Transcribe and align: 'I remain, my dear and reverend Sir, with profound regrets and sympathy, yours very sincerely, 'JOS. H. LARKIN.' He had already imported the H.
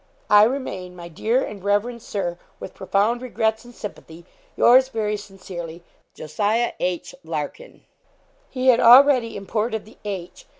'I 0.31 0.45
remain, 0.45 0.95
my 0.95 1.07
dear 1.09 1.43
and 1.45 1.63
reverend 1.63 2.01
Sir, 2.01 2.39
with 2.59 2.73
profound 2.73 3.21
regrets 3.21 3.63
and 3.65 3.75
sympathy, 3.75 4.25
yours 4.57 4.89
very 4.89 5.15
sincerely, 5.15 5.83
'JOS. 6.15 6.39
H. 6.79 7.13
LARKIN.' 7.23 7.83
He 8.49 8.69
had 8.69 8.79
already 8.79 9.37
imported 9.37 9.85
the 9.85 9.97
H. 10.03 10.47